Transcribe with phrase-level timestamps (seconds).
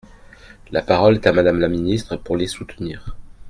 [0.71, 3.15] La parole est à Madame la ministre, pour les soutenir.